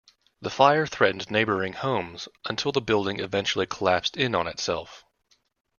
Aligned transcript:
The 0.41 0.49
fire 0.49 0.87
threatened 0.87 1.29
neighboring 1.29 1.73
homes 1.73 2.27
until 2.45 2.71
the 2.71 2.81
building 2.81 3.19
eventually 3.19 3.67
collapsed 3.67 4.17
in 4.17 4.33
on 4.33 4.47
itself. 4.47 5.05